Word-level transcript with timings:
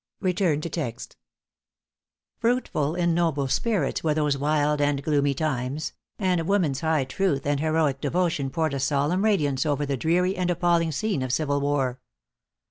|Fruitful 0.19 2.95
in 2.95 3.13
noble 3.13 3.47
spirits 3.47 4.03
were 4.03 4.15
those 4.15 4.35
wild 4.35 4.81
and 4.81 5.03
gloomy 5.03 5.35
times; 5.35 5.93
and 6.17 6.47
woman's 6.47 6.79
high 6.79 7.03
truth 7.03 7.45
and 7.45 7.59
heroic 7.59 8.01
devotion 8.01 8.49
poured 8.49 8.73
a 8.73 8.79
solemn 8.79 9.23
radiance 9.23 9.63
over 9.63 9.85
the 9.85 9.97
dreary 9.97 10.35
and 10.35 10.49
appalling 10.49 10.91
scene 10.91 11.21
of 11.21 11.31
civil 11.31 11.61
war. 11.61 11.99